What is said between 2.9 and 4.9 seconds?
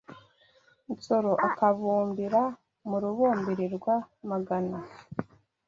Rubumbirirwa-magana